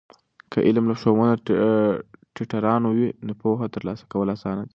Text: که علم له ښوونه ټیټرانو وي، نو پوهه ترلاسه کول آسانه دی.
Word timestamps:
که 0.51 0.57
علم 0.67 0.85
له 0.91 0.95
ښوونه 1.01 1.33
ټیټرانو 2.35 2.89
وي، 2.97 3.07
نو 3.25 3.31
پوهه 3.41 3.65
ترلاسه 3.75 4.03
کول 4.11 4.27
آسانه 4.35 4.61
دی. 4.65 4.69